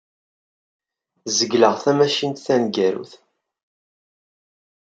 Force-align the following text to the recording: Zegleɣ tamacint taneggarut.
Zegleɣ 1.37 1.75
tamacint 1.83 2.43
taneggarut. 2.45 3.11